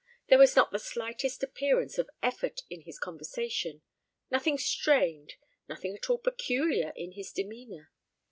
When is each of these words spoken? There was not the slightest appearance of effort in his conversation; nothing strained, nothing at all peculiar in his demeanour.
There 0.29 0.39
was 0.39 0.55
not 0.55 0.71
the 0.71 0.79
slightest 0.79 1.43
appearance 1.43 1.99
of 1.99 2.09
effort 2.23 2.61
in 2.71 2.81
his 2.81 2.97
conversation; 2.97 3.83
nothing 4.31 4.57
strained, 4.57 5.35
nothing 5.69 5.93
at 5.93 6.09
all 6.09 6.17
peculiar 6.17 6.91
in 6.95 7.11
his 7.11 7.31
demeanour. 7.31 7.91